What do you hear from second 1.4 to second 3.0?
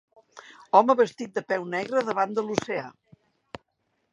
peu negre davant de l'oceà.